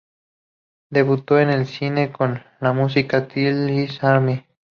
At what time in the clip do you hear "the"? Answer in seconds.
3.99-4.07